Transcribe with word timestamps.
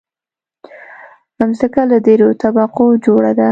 مځکه 1.49 1.81
له 1.91 1.97
دریو 2.05 2.29
طبقو 2.41 2.85
جوړه 3.05 3.31
ده. 3.39 3.49